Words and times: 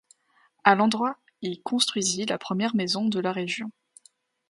À 0.63 0.73
l'endroit, 0.73 1.17
il 1.43 1.61
construisit 1.61 2.25
la 2.25 2.39
première 2.39 2.75
maison 2.75 3.05
de 3.05 3.19
la 3.19 3.31
région. 3.31 3.69